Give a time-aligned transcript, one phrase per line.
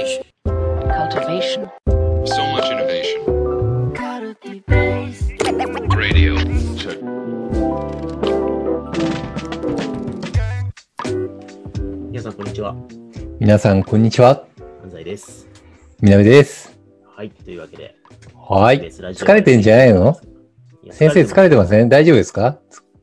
[0.00, 0.24] Cultivation.
[0.88, 1.68] cultivation,
[2.24, 3.20] So much innovation.
[5.94, 6.36] Radio.
[6.78, 6.98] Check.
[12.10, 12.74] 皆さん、こんにちは。
[13.38, 14.46] 皆さん、こんにちは。
[14.82, 15.46] 安西です。
[16.00, 16.78] みなべです。
[17.04, 17.30] はい。
[17.30, 17.94] というわけで、
[18.48, 18.80] はい。
[18.80, 20.16] 疲れてんじゃないの？
[20.82, 21.84] いや先生疲れてますね。
[21.84, 22.58] 大丈夫ですか？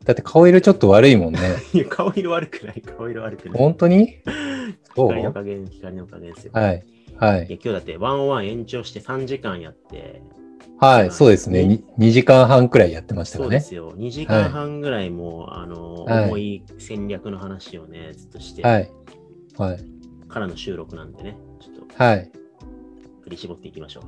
[0.07, 1.39] だって顔色ちょっと悪いもんね。
[1.73, 3.57] いや顔色悪くない、顔色悪くない。
[3.57, 4.19] 本当に？
[4.95, 6.51] 光の加減、光の加減ですよ。
[6.53, 6.83] はい。
[7.17, 10.21] はいいや、今日だって101延長して3時間やって、
[10.79, 11.11] はい。
[11.11, 11.65] そうですね。
[11.65, 13.47] に2時間半くらいやってましたかね。
[13.47, 13.91] そうですよ。
[13.97, 18.89] 2時間半ぐらいもう、あの、はい重い戦略の話をね、ずっとして、はい。
[19.57, 19.79] はい。
[20.29, 22.31] からの収録なんでね、ちょっとはい。
[23.23, 24.03] 振り絞っていきましょう。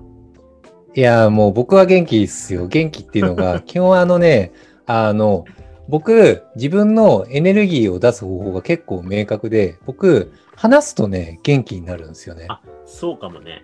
[0.95, 2.67] いやー、もう僕は元気ですよ。
[2.67, 4.53] 元気っていうのが、 基本あのね、
[4.85, 5.45] あの、
[5.89, 12.45] 僕、自分のエネルギーを出す方法が結構明確で、僕、話すとね、元気になるんですよね。
[12.47, 13.63] あ、そうかもね。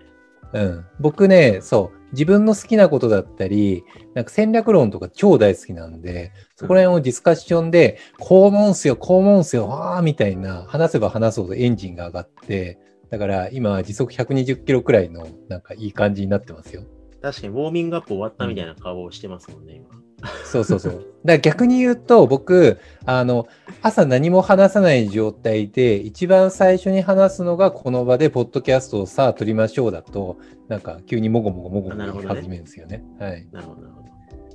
[0.52, 16.82] うん、僕ね、そう、自分の好きなことだったり、なんか戦略論とか超大好きなんで、そこら辺をディスカッションで、こう思うんすよ、こう思うんすよ、ああ、みたいな、話せば話すほどエンジンが上がって、だから今、時速120キロくらいの、なんかいい感じになってますよ。
[17.22, 20.05] 確かに、ウォーミングアップ終わったみたいな顔をしてますもんね、今。
[20.44, 20.92] そうそうそう。
[20.92, 23.46] だから逆に言うと、僕、あの、
[23.82, 33.04] 朝何も話さない状態で、一番最初に話すのがこの場で、ポッドキャストをさあ撮りましょうだと、なんか急にもごもごもごもご始めるんですよね。
[33.18, 33.46] はい。
[33.52, 34.08] なるほど、なるほど。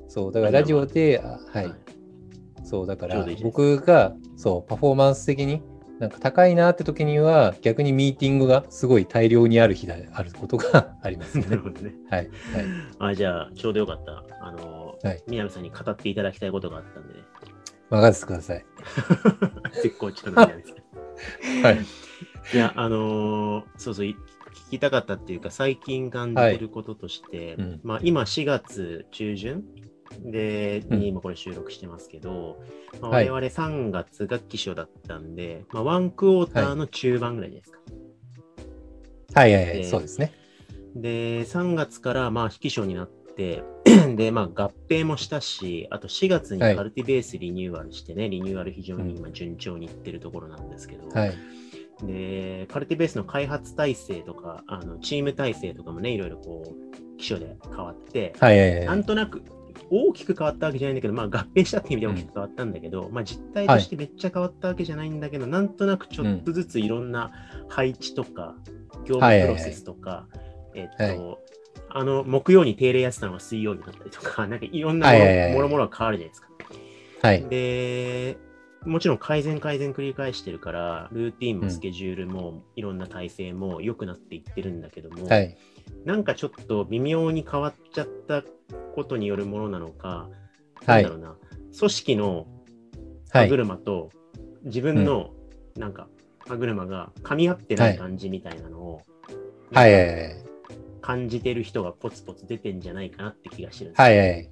[0.07, 1.73] そう、だからラジオで、あはい、はい
[2.63, 5.61] そう、だから僕が、そう、パフォーマンス的に、
[5.99, 11.61] なんか高いなって時には、逆にミーティングがすごい大量にある日であることがありますよなねる。
[11.63, 11.93] ほどね。
[12.09, 12.19] はい。
[12.19, 12.29] はい。
[13.11, 14.23] あ、じゃあ、ちょうどよかった。
[14.39, 17.19] あの、はい南さんに語っていただきたいことがあったんでね。
[17.89, 18.65] 任せてください。
[19.83, 20.81] 絶好調の南さん。
[21.61, 21.79] はい。
[22.53, 24.15] いや、あのーそうそう、い
[24.69, 29.63] 聞きたかったっていうか、最近感じてることとして、うんまあ、今4月中旬
[30.19, 32.59] で、うんに今これ収録してますけど、
[33.01, 37.79] まあ、はい我々3月が起床だったんで、まあ、ワンクォーターの中盤ぐらいですか。
[39.33, 40.33] はいはいはい、でそうですね。
[40.95, 43.20] で、3月からまあ、非起床になって、
[44.15, 46.75] で、まあ、合併もしたし、あと4月にはい。
[46.75, 51.33] カルティベースリニューアルしてね、リニューアル非常に今順調にいってるところなんですけど、はい。
[52.03, 58.85] で、カルティベースの開発体制とか、あのチーム体制とかもね、いろいろこう、機種で変わって、はいはいはい。
[58.85, 59.43] なんとなく
[59.89, 67.31] 大きく変わったわけじゃないんだけど、まあ合併したって意味で大きく変わったんだけど、まあ実態としてめっちゃ変わったわけじゃないんだけど、なんとなくちょっとずついろんな
[67.67, 68.55] 配置とか、
[69.05, 70.27] 業務プロセスとか、
[70.75, 71.37] えっと、はい
[71.93, 75.11] あの、木曜に定例やってたのが水曜になったりとか、 なんかいろんな
[75.53, 76.49] もろもろが変わるじゃないですか。
[77.21, 77.43] はい。
[77.47, 78.37] で、
[78.85, 85.57] もちろん改善改善繰り返してるから、ルーティンもスケジュールも、いろんな体制も良くなっていってるんだけども、はい。
[86.05, 88.43] なんかちょっと微妙に変わっちゃった
[88.95, 90.31] ことによるものなのか、はい
[90.87, 91.35] なんだろうな、
[91.77, 92.47] 組織の
[93.29, 93.49] 歯はい。
[93.49, 94.09] 車と
[94.63, 95.31] 自分の
[95.77, 96.07] なんか
[96.39, 99.01] 歯車が噛み合ってない感じみたいなのを、
[99.73, 100.50] はいはいはい。
[101.01, 104.49] 感じてる人がポツポツ出てんじゃないかなって気がしてるんですよはいはい。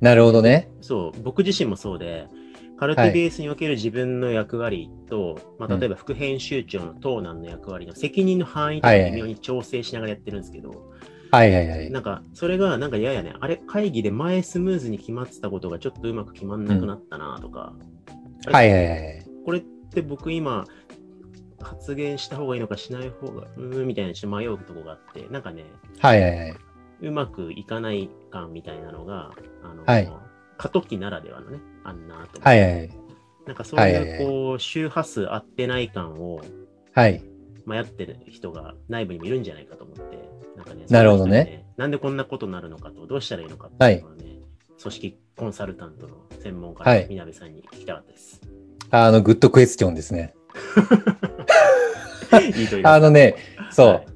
[0.00, 0.70] なるほどね。
[0.80, 2.26] そう、僕自身もそうで、
[2.78, 10.70] カルティベースにおける自分の役割と、まあ、例えば副編集長の東南の役割の責任の範囲と微妙に調整しながらやってるんですけど、
[11.30, 11.90] はいはいはい。
[11.90, 17.74] なんかそれがなんかややね、あれ会議で前スムーズに決まってたことがちょっとうまく決まんなくなったなとか、
[18.46, 19.26] あれはいはいはい。
[19.44, 20.64] これって僕今
[21.62, 25.64] 発言した方がいいのかしない方が、うーんみたいなちょっと迷うとこがあって、なんかね、
[25.98, 26.56] はいはいはい。
[27.02, 29.30] うまくいかない感みたいなのが、
[29.62, 30.12] あの、はい
[30.60, 32.90] 過渡期ならではのね、あんなと思ってはいはいはい。
[33.46, 36.42] なんかそうはいはいはいいうこう周波数合ってない感を
[36.92, 37.22] はい。
[37.64, 44.24] 迷ってる人が内部にもいるんじゃないかと思って、なんかね、なるほどねなんでこんなことになるのかと、どうしたらいいのかっていうのはね、
[44.82, 48.42] 組織コンサルタントの専門家のはいみなべさんに聞きたかったです。
[48.90, 50.34] あの、グッドクエスチョンですね。
[52.84, 53.34] あのね、
[53.70, 53.86] そう。
[53.88, 54.10] はい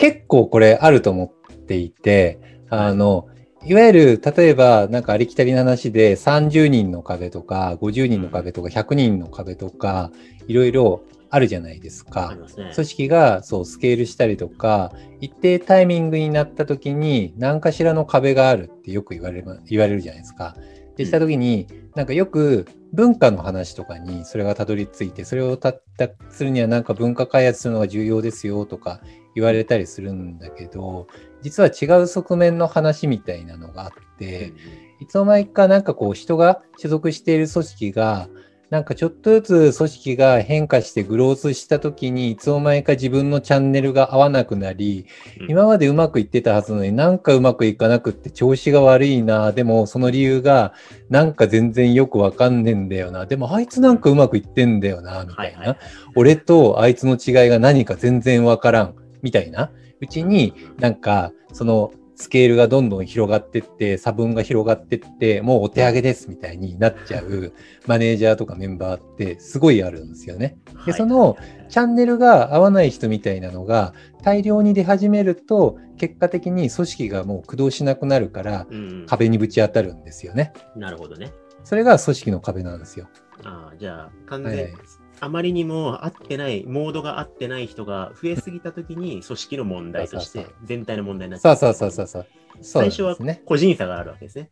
[0.00, 2.40] 結構これあると思っていて、
[2.70, 3.28] あの、
[3.66, 10.10] いわゆる、例えば、なんかありきたりな話で、30人の壁とか、50人の壁とか、100人の壁とか、
[10.48, 12.38] いろいろあるじゃないですあか。
[12.56, 14.90] 組織がそうスケールしたりとか、
[15.20, 20.56] 一定タイミングになった時に何かしらの壁があるってよく言われま言われるじゃないですか。
[20.96, 29.00] でした時に、なんかよく文化の話とかにそれがたどり着いて、それを達達するにはなんか文化開発するのが重要ですよとか
[29.34, 31.06] 言われたりするんだけど、
[31.42, 34.52] 実は違う側面の話みたいなのがあって、
[35.00, 38.28] いつの間にかなんかこう人が所属している組織が
[38.70, 45.06] なんかちょっとずつ組織が変化してグロースした時にいつの間にか自分のチャンネルが合わなくなり、
[45.40, 49.50] うん今までうまくいってたはずなのになんかうまくいかなくって調子が悪いな。
[49.50, 50.74] でもその理由が
[51.08, 53.26] なんか全然よくわかんねえんだよな。
[53.26, 55.24] でもあいつなんかうまくいってんだよな。
[55.24, 55.76] みたいな。
[56.14, 58.94] 俺とあいつの違いが何か全然わからん。
[59.22, 59.72] みたいな。
[60.00, 67.52] うちになんかそのスケールがどんどん広がってって、差分が広がってって、もうお手上げですみたいになっちゃう
[67.86, 70.58] マネージャーとかメンバーってすごいあるんですよね。
[70.84, 71.36] でその
[71.68, 80.52] チャンネルが合わない人みたいなのが大量に出始めると、結果的に組織がもう駆動しなくなるから、うん、壁にぶち当たるんですよね。
[80.76, 81.32] なるほどね。
[81.64, 83.08] それが組織の壁なんですよ。
[83.44, 84.72] ああ、じゃあ、完全、はい
[85.20, 92.26] あまりにも合ってない、モードが合ってない人が増えすぎたときに、組織の問題として全体の問題になっちゃそうそうそうそうそう。
[92.62, 93.16] 最初は。
[93.44, 94.50] 個人差があるわけですね。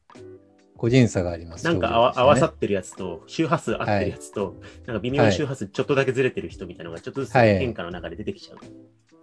[0.77, 1.65] 個人差があります。
[1.65, 4.55] なんか合わ合わさってるやつと、周波数合ってるやつと、
[4.87, 8.59] なんか微妙に周波数ちょっとだけずれてる人みたいなのが、ちょっとずつはい変化の中で出てきちゃう。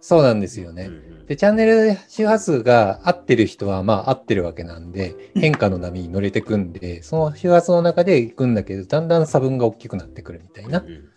[0.00, 0.84] そうなんですよね。
[0.84, 10.84] うんうんで、チャンネル周波数が合ってる人は、まあ合ってるわけなんで、変化の波に乗れてくんで、その周波数の中で行くんだけど、だんだん差分が大きくなってくるみたいなう。
[10.84, 11.15] んうん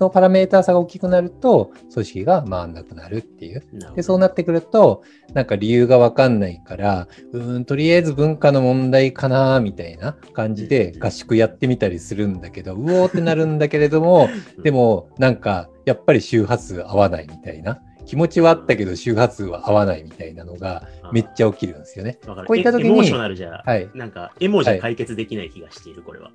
[0.00, 3.62] そのパラメーター差が大きくなると、組織が回んなくなるっていう。
[3.94, 5.02] で、そうなってくると、
[5.34, 14.30] なんか理由がわかんないから、うーん、とりあえず文化の問題かな、みたいな感じで合宿やってみたりするんだけど、うおーってなるんだけれども、
[14.64, 17.82] でも、なんか、やっぱり周波数合わないみたいな。
[18.06, 22.18] 気持ちはあったけど周波数は合わないみたいなのがめっちゃ起きるんですよね。
[22.24, 26.32] こういった時にエエモーショナルじゃ、はいなんか、エモじゃ解決できない気がしている、これは。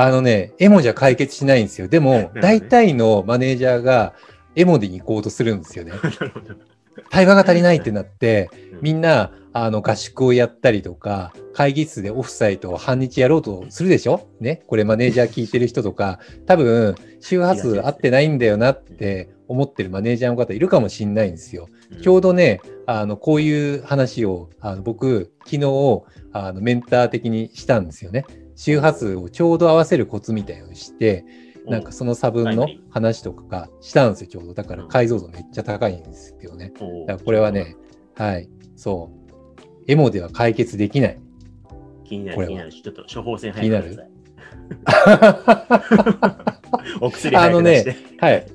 [0.00, 1.88] あのね、エモじゃ解決しないんですよ。
[1.88, 4.14] でも大体のマネージャーが
[4.54, 5.90] エモで行こうとするんですよね。
[7.10, 14.28] 対話が足りないってなって、うんみんな、あの、合宿をやったりとか、会議室でオフサイトを半日やろうとするでしょ？
[14.38, 14.62] ね？
[14.68, 21.68] これマネージャー聞いてる人とか、多分、周波数合ってないんだよなって思ってるマネージャーの方いるかもしんないんですよ。
[22.00, 28.26] ちょうどね、あの、こういう話を、あの僕、昨日、あの、メンター的にしたんですよね。
[28.58, 34.54] 周波数をちょうど合わせるコツみたいのをして、うんなんかその差分の話とかがしたんですよ、ちょうど。
[34.54, 36.72] だから解像度めっちゃ高いんですけどね。
[36.72, 37.76] だからこれはね、
[38.14, 39.62] はい、そう。
[39.86, 41.18] エモでは解決できない。
[42.04, 42.72] 気になる、気になる。
[42.72, 43.94] ちょっと処方箋気になる
[44.86, 46.98] 早くください。
[47.04, 47.96] お薬早く出して。
[48.18, 48.46] はい。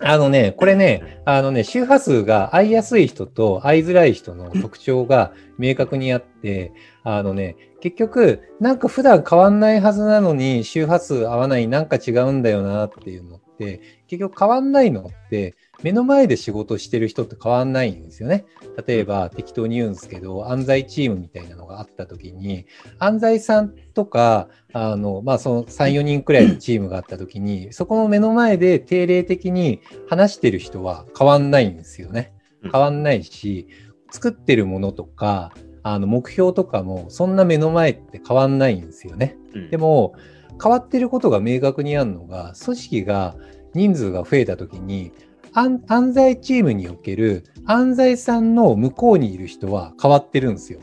[0.00, 6.72] あのね、これね、あのね、周波数が合いやすい人と合いづらい人の特徴が明確にあって、
[7.10, 18.44] あのね、結局、なんか普段変わんないはずなのに周波数合わない、なんか違うんだよなっていうのって、結局変わんないのって、目の前で仕事してる人って変わんないんですよね。
[18.86, 22.66] 例えば、適当に言うんですけど、安西チームみたいなのがあった時に、
[22.98, 29.80] 安西さんとか、あの、まあ、その3、4人くらいのチームがあった時に、そこの目の前で定例的に
[30.10, 32.34] 話してる人は変わんないんですよね。
[32.64, 33.66] うん変わんないし、
[34.10, 35.54] 作ってるものとか、
[35.92, 39.36] あの、目標とかも、そんな目の前って変わんないんですよね。
[39.54, 40.14] うんでも、
[40.62, 43.36] 変わってることが明確にあるのが、組織が
[43.74, 45.12] 人数が増えたときに、
[45.52, 50.80] 安安西チームにおける安西さんの向こうにいる人は変わってるんですよ。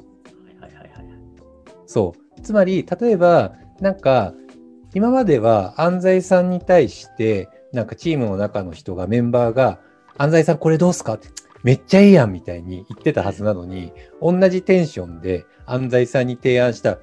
[0.60, 1.06] はいはいはいはい。
[1.86, 2.42] そう。
[2.42, 4.34] つまり、例えば、なんか、
[4.94, 9.80] 今までは安西さんに対して、なんかチームの中の人が、メンバーが、
[10.18, 11.28] 安西さんこれどうすかって、
[11.66, 17.00] めっちゃいいやんみたいに言ってたはずなのに、同じテンションで安西さんに提案した、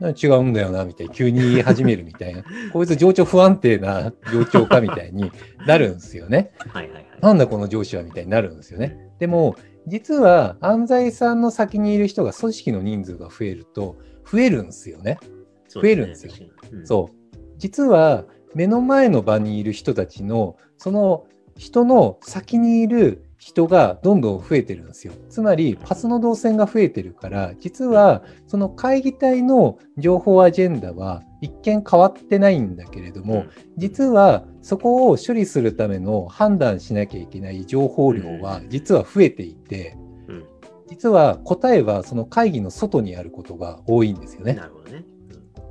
[0.00, 5.32] 違うんだよな、みたいに急に言い始めるみたいな、 こいつ情緒不安定な状況かみたいに
[5.66, 6.52] なるんですよね。
[6.58, 7.06] はいはいはい。
[7.20, 8.96] なんだこの上司はみたいになるんですよね。
[9.18, 9.56] でも、
[9.88, 15.18] 実は安西さんの先にいる人が組織の人数が増えると、増えるんですよね。
[15.66, 17.36] そう増えるんですよ確かにうんそう。
[17.58, 25.12] 実は目の前の場にいる人たちの、その人の先にいる人がどんどん増えてるんですよ。
[25.28, 39.94] つまり、パスの動線が増えてるから、実はその会議体の情報アジェンダは一見変わってないんだけれども、うん実はそこを処理するための判断しなきゃいけない情報量は実は増えていて、
[40.26, 40.46] うん
[40.88, 44.54] 実は答えはその会議の外にあることが多いんですよね。
[44.54, 45.04] なるほどね。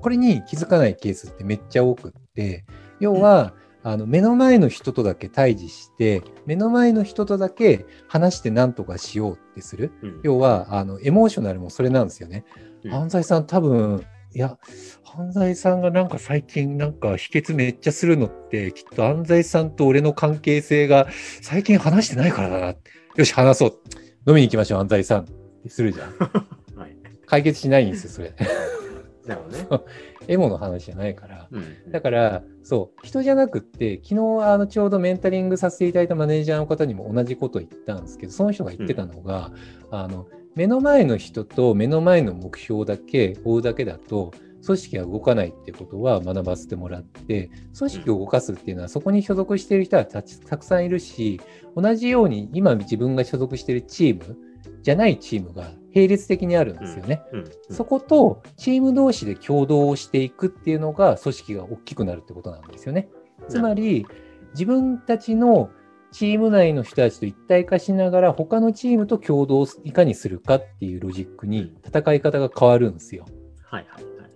[0.01, 2.65] これに気づかないケースってめっちゃ多くって、
[2.99, 3.53] 要は、
[3.83, 9.91] あの目の前の人とだけ対峙して、目の前の人とだけ話して何とかしようってする。
[10.01, 12.45] うん要は、あのエモーショナルもそれなんですよね。
[12.83, 14.57] うん犯罪さん多分、いや、
[15.03, 21.07] 犯罪さんがなんか最近なんか秘訣めっちゃするのって、きっと犯罪さんと俺の関係性が
[21.41, 22.75] 最近話してないからだな。
[23.15, 23.79] よし、話そう。
[24.27, 25.21] 飲みに行きましょう、犯罪さん。
[25.23, 25.25] っ
[25.63, 26.09] てするじゃん。
[26.79, 26.97] はい。
[27.25, 28.33] 解決しないんですよ、それ。
[29.27, 29.83] なるほどね。
[30.27, 31.47] エモの話じゃないから。
[31.51, 39.51] うんだから、そう、人じゃなくって、昨日、あの、ちょうどメンタリングさせていただいたマネージャーの方にも同じことを言ったんですけど、その人が言ってたのが、
[39.91, 44.31] あの、目の前の人と目の前の目標だけ追うだけだと、
[44.65, 51.41] 組織が動かないってことは学ばせてもらって、組織を動かすっていうのは、そこに所属している人はたくさんいるし、
[51.75, 54.37] 同じように今自分が所属しているチーム
[54.83, 57.23] じゃないチームが並列的にあるんですよね。
[57.69, 63.09] そことチーム同士で共同をしていくっていうのが組織が大きくなるってことなんですよね。
[63.47, 64.05] つまり
[64.51, 65.69] 自分たちの
[66.11, 73.25] チーム内の人たちと一体化しながら他のチームと共同をいかにするかっていうロジックに戦い方が変わるんですよ。
[73.63, 74.31] はいはいはい。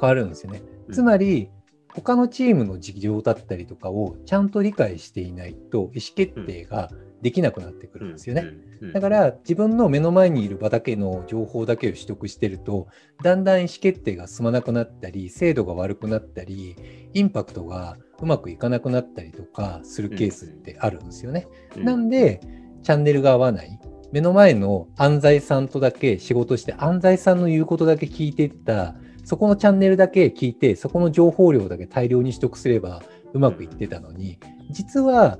[0.00, 0.62] 変わるんですよね。
[0.88, 1.50] うんつまり
[1.94, 6.90] 他のチームの事情だったりとかをちゃんと理解していないと意思決定が
[7.22, 8.44] できなくなってくるんですよね。
[8.92, 12.86] だから自分の目の前にいる場だけの情報だけを取得してると
[13.22, 16.76] だんだん意思決定が進まなくなったり精度が悪くなったり
[17.12, 21.48] インパクトがうまくいかなくなったりとかするケースってあるんですよね。
[21.76, 22.40] うんなんで
[22.82, 23.78] チャンネルが合わない
[24.12, 28.94] 目の前の安西さんとだけ仕事して安西さんの言うことだけ聞いていった
[29.24, 33.02] そこのチャンネルだけ聞いてそこの情報量だけ大量に取得すれば
[33.34, 34.38] うまくいってたのに
[34.70, 35.38] 実は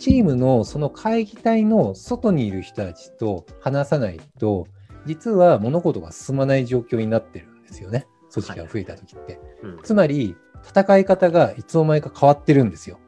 [0.00, 4.66] チームのその会議体の外にいる人たちと話さないと
[5.06, 9.38] 実は物事が進まない状況になってるんですよね組織が増えた時って。
[9.62, 12.98] うんつまり戦い方がいつの間にか変わってるんですよ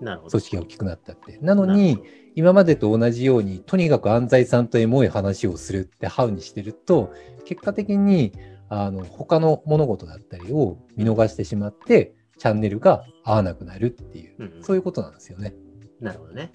[0.00, 0.30] なるほど。
[0.30, 1.38] 組織が大きくなったって。
[1.40, 1.98] なのに
[2.34, 7.12] 今までと同じようにとにかく安西さんとエモい話をするってハウにしてると
[7.44, 8.32] 結果的に
[8.68, 15.54] あの他の物事だったりを見逃してしまってチャンネルが合わなくなるっていう、うんうんそういうことなんですよね。
[16.00, 16.52] なるほどね。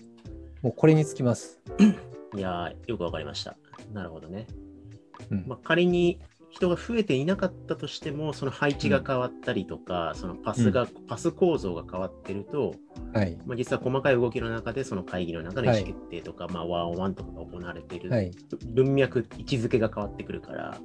[0.62, 1.62] もうこれにつきます。
[2.36, 3.56] いやー、よくわかりました。
[3.94, 4.48] なるほどね。
[5.32, 12.76] うんまあ、仮に人が増えていなかったとしても、その配置が変わったりとか、そのパスが、パス構造が変わってると、
[13.14, 13.38] はい。
[13.46, 18.32] まあ、実は細かい動きの中で、その会議の中で意思決定とか、まあ、ワンオンワンとかが行われている、はい。
[18.74, 20.80] 文脈、位置づけが変わってくるから、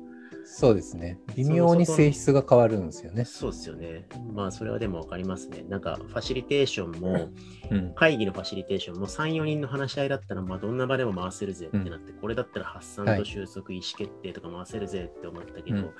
[0.52, 1.18] そうですね。
[1.36, 3.24] 微妙に性質が変わるんですよね。
[3.24, 4.06] そうですよね。
[4.34, 5.64] まあ、それはでもわかりますね。
[5.68, 7.30] なんか、ファシリテーションも、
[7.70, 7.94] うん。
[7.94, 15.90] 会議のファシリテーションも3、4人の話し合いだったら、まあ、どんな場でも回せるぜってなって、これだったら発散と収束、意思決定とか回せるぜって思ったけど、うん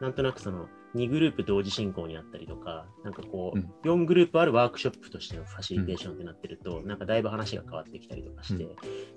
[0.00, 8.70] なんとなくその2グループ同時進行にあったりとか、なんかこう、うん4グループあるワークショップとしてのファシリテーションってなってると、なんかだいぶ話が変わってきたりとかして、うん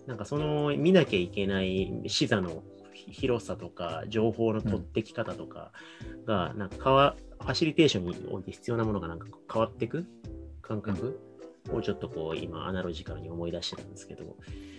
[0.06, 2.64] なんかその見なきゃいけない視座の
[3.12, 5.72] 広さとか、情報の取ってき方とか
[6.26, 10.06] が、なんか変わファシリテーションにおいて必要なものがなんか変わっていく
[10.62, 11.20] 感覚
[11.72, 14.24] をちょっとこう今アナロジカルに思い出してたんですけど、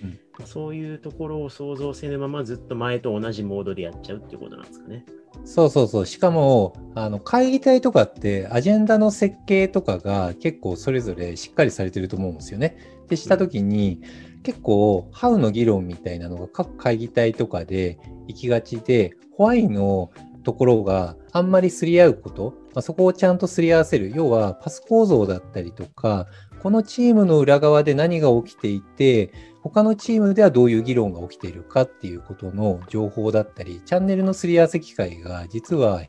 [0.03, 5.05] うんまあそういうところを想像せぬままずっと前と同じモードでやっちゃうっていうことなんですかね。
[5.45, 6.07] そうそうそう。
[6.07, 12.77] しかも、あの、会議体とかって、アジェンダの設計とかが結構それぞれしっかりされてると思うんですよね。
[13.09, 14.01] で、したときに、
[14.49, 20.11] 結構、ハウの議論みたいなのが各会議体とかで行きがちで、ホワイの
[20.43, 24.11] ところがあんまりすり合うこと、まあ、そこをちゃんとすり合わせる。
[24.15, 26.29] 要は、パス構造だったりとか、
[26.63, 29.31] このチームの裏側で何が起きていて、
[29.63, 36.01] 他のチームではどういう議論が起きているかっていうことの情報だったり、チャンネルのすり合わせ機会が実は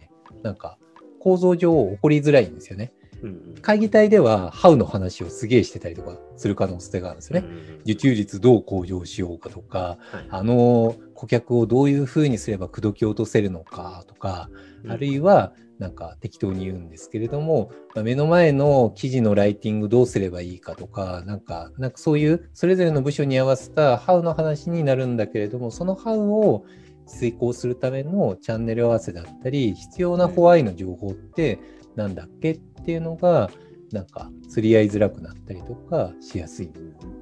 [0.43, 0.77] なんか
[1.19, 2.93] 構造上起こりづらいんですよね。
[3.61, 7.47] 会議体ではハウの話をすげえしてたりとかする可能性があるんですよね。
[7.83, 10.27] 受注率どう向上しようかとか、はい。
[10.29, 14.49] あの顧客をどういうふうにすれば口説き落とせるのかとか、
[14.83, 14.91] うん。
[14.91, 26.65] あるいはなんか適当に言うんですけれども、まあ目の前の記事のライティングどうすればいいかとか、なんか、なんかそういうそれぞれの部署に合わせたハウの話になるんだけれども、そのハウを
[27.07, 31.59] 遂行するためのチャンネル合わせだったり、必要なホワイの情報って
[31.99, 33.51] なんだっけっていうのが、
[33.91, 36.67] なんか、釣り合いづらくなったりとかしやすい。
[36.67, 37.19] うんうん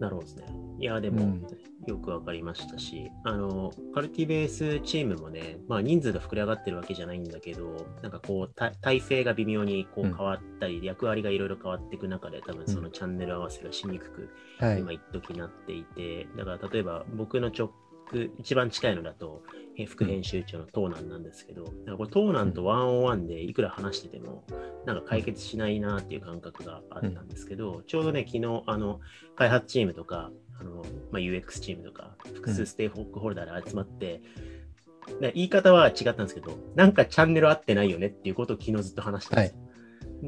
[0.00, 0.46] なるほどですね。
[0.80, 1.46] いや、でも、うん
[1.86, 14.30] よくわかりましたし、あの、カルティベースチームもね、まあ人数が膨れ上がってるわけじゃないんだけど、なんかこう、た体制が微妙にこううん変わったり、役割がいろいろ変わっていく中で、多分そのチャンネル合わせがしにくく、
[14.60, 14.80] はい。
[14.80, 17.70] 今一時なっていて、だから例えば僕の直
[18.38, 19.42] 一番近いのだと、
[19.76, 24.44] え副編集長のトーナンなんですけど、なんかこれトーナンとワンオンワンでいくら話してても、
[24.86, 29.00] なんか解決しないなっていう感覚があったんですけど、ちょうどね、昨日、あの、
[29.34, 30.30] 開発チームとか、
[30.60, 34.22] あのまあ、UX チームとか、複数ステークホルダーで集まって、
[35.20, 39.58] で言い方は違ったんですけど、なんかチャンネル合ってないよねっていうことを昨日ずっと話してたんですよ。
[39.58, 39.63] で、はい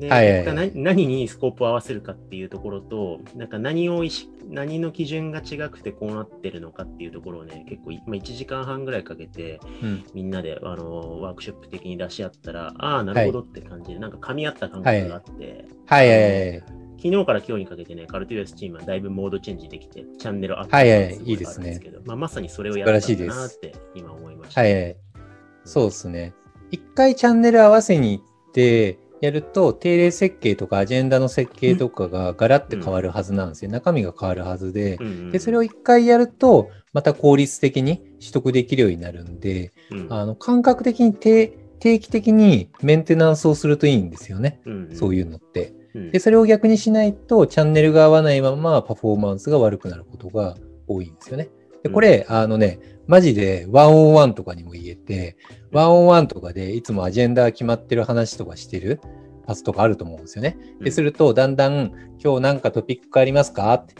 [0.08, 10.04] はいはいな何にスコープを合わせるかっていうところと、なんか何を意識何の基準が違くてこうなってるのかっていうところをね、結構い、まあ、1時間半ぐらいかけて、うん。
[10.14, 16.62] みんなであのワークショップ的に出し合ったら、ああ、なるほどって感じで、なんか噛み合った感覚があって、はいはいはい。
[16.98, 21.60] 昨日から今日にかけてね、カルティベースチームはだいぶモードチェンジできて、チャンネルアップはいはいがすごいいです
[22.04, 24.60] まあ、まさにそれをやったんだなって今思いました。
[24.60, 24.96] はいはい。
[25.64, 26.34] そうですね。
[26.70, 33.70] 一回チャンネル合わせに行って、やると定例設計とかアジェンダの設計とかがガラッて変わるはずなんですよ。
[33.70, 34.96] 中身が変わるはずで。
[34.96, 44.60] うんうんで、それを一回やると、また効率的に取得できるようになるんで、うんあの感覚的に定定期的にメンテナンスをするといいんですよね。
[44.66, 45.72] うんそういうのって。
[45.94, 50.56] うんで、それを逆にしないと、チャンネルが合わないままパフォーマンスが悪くなることが
[50.86, 51.48] 多いんですよね。
[51.88, 55.36] で、これ、あのね、マジでワンオンワンとかにも言えて、
[55.70, 59.00] ワンオンワンとかでいつもアジェンダ決まってる話とかしてる
[59.46, 60.58] パスとかあると思うんですよね。
[60.80, 63.72] で、すると、だんだん、今日なんかトピックありますか？
[63.74, 63.94] って、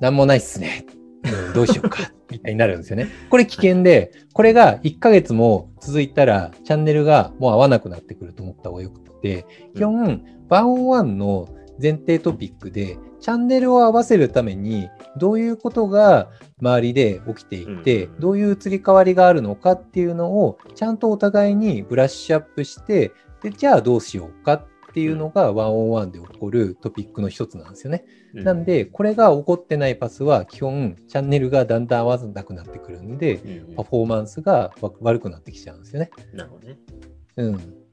[0.00, 0.86] なんもないっすね。
[1.24, 2.12] うんどうしようか？
[2.30, 3.08] みたいになるんですよね。
[3.30, 11.48] これ危険で、これが1ヶ月も続いたら、チャンネルがもう合わなくなってくると思った方がよくて、基本、ワンオンワンの
[11.80, 16.30] 前提トピックで、チャンネルを合わせるために、どういうことが
[16.60, 24.64] 周りで起きていてうん、どういう移り変わりがあるのかっていうのを、ちゃんとお互いにブラッシュアップして、で、じゃあどうしようかっ
[24.94, 28.04] ていうのがワンオンワンで起こるトピックの一つなんですよね。
[28.34, 36.10] うんなんで、これが起こってないパスは、基本、チャンネルがだんだん合わなくなってくるんで、うんパフォーマンスがわ悪くなってきちゃうんですよね。
[36.32, 36.78] なるほどね。
[37.36, 37.85] うん。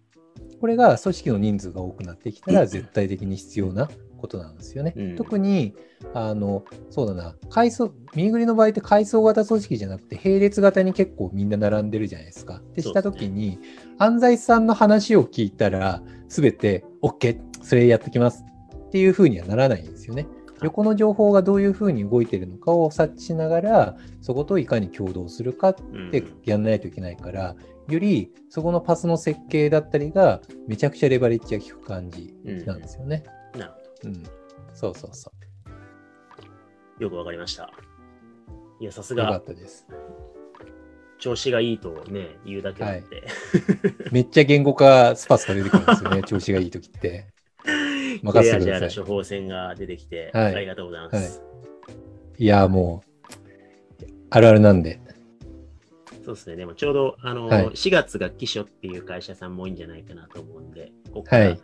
[0.63, 4.93] これが組織の人数が多くなってきたら絶対的に必要なことなんですよね。
[4.95, 5.73] うん特に、
[6.13, 12.61] あの、そうだな、階層、右繰りの場合って階層型組織じゃなくて並列型に結構みんな並んでるじゃないですか。
[12.75, 13.59] で、したときに、
[13.97, 18.45] 安西さんの話を聞いたら、すべて OK、それやってきます
[18.85, 20.27] っていうふうにはならないんですよね。
[20.61, 25.75] 横の情報がどういうふうに動いてるのかを察知しながら、そこといかに共同するかっ
[26.09, 27.57] てやんないといけないから、
[27.89, 32.33] よりそこのパスの設計だったりがめちゃくちゃレバレッジが効く感じ
[32.65, 33.23] なんですよね。
[33.57, 33.71] なる
[34.03, 34.23] ほうん。
[34.73, 35.31] そうそうそ
[36.99, 37.03] ど。
[37.03, 37.69] よくわかりました。
[38.79, 39.17] いや、さすう。
[39.17, 39.87] よかがったです。
[41.19, 43.23] 調子がいいとね、言うだけあって。
[44.11, 46.23] めっちゃ言語化スパスが出てくるんですよね。
[46.27, 47.27] 調子がいい時って。
[48.21, 51.41] 任せてください処方箋が出てきて、はいありがとうございます。
[52.37, 53.23] いや、もう、
[54.29, 54.99] あるあるなんで。
[56.23, 56.55] そうですね。
[56.55, 61.59] でもちょうど、あの、はい4月が機所っていう会社さんも多いんじゃないかなと思うんで、ここからはい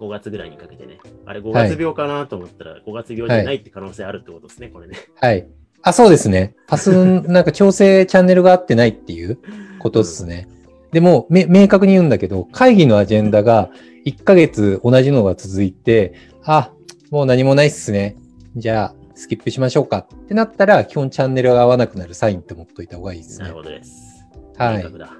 [0.00, 4.96] 5月ぐらいにかけてね、あれ5月病かなと思ったら、5月病じゃないって可能性あるってことですね、これね。
[5.20, 5.46] はい。
[5.82, 6.54] あ、そうですね。
[6.66, 9.38] パス、なんか調整チャンネルが合ってないっていう
[9.78, 10.48] ことですね。
[10.92, 13.70] でも、め、明確に言うんだけど、会議のアジェンダが
[14.06, 16.72] 1ヶ月同じのが続いて、あ、
[17.10, 18.16] もう何もないっすね。
[18.56, 23.56] じゃあ、スキップしましょうかってなったら、基本チャンネルが合わなくなるサインって持っといた方がいいですねなる。
[23.56, 24.24] ほどです。
[24.56, 25.10] はい明確だ。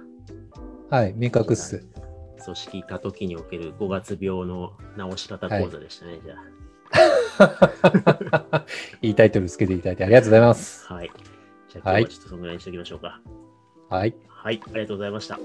[0.89, 1.87] はい、明確っす。
[2.43, 4.73] 組織化時における5月病の
[5.13, 6.37] 治し方講座でしたね、じゃ
[9.03, 10.87] いいタイトルつけていただいてありがとうございます。
[10.89, 10.95] あ。
[10.95, 11.11] はい。
[11.69, 13.21] じゃあ今日はちょっとそのぐらいにしておきましょうか。
[13.91, 15.35] はい、はい、ありがとうございました。
[15.35, 15.45] あり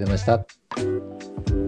[0.00, 1.67] がとうございました。